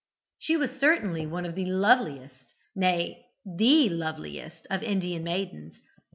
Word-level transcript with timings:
She 0.39 0.57
was 0.57 0.71
certainly 0.79 1.27
one 1.27 1.45
of 1.45 1.53
the 1.53 1.65
loveliest 1.67 2.55
nay, 2.75 3.23
the 3.45 3.87
loveliest 3.89 4.65
of 4.71 4.81
Indian 4.81 5.23
maidens. 5.23 5.79